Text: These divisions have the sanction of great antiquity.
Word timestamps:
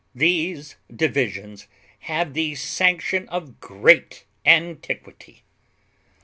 These 0.15 0.77
divisions 0.89 1.67
have 1.99 2.33
the 2.33 2.55
sanction 2.55 3.29
of 3.29 3.59
great 3.59 4.25
antiquity. 4.47 5.43